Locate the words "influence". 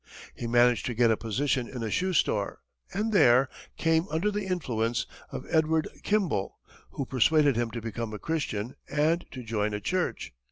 4.47-5.05